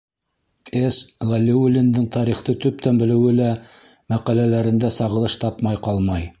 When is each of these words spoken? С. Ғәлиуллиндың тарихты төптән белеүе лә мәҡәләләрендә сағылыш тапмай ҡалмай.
С. 0.77 0.95
Ғәлиуллиндың 1.31 2.07
тарихты 2.15 2.57
төптән 2.65 3.03
белеүе 3.03 3.35
лә 3.43 3.53
мәҡәләләрендә 4.15 4.95
сағылыш 5.01 5.41
тапмай 5.45 5.83
ҡалмай. 5.89 6.29